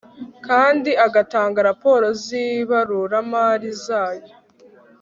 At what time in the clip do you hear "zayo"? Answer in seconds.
3.85-4.33